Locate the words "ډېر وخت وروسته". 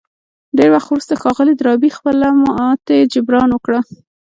0.57-1.13